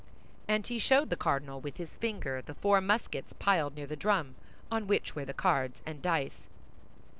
[0.47, 4.33] And he showed the cardinal, with his finger, the four muskets piled near the drum,
[4.71, 6.49] on which were the cards and dice.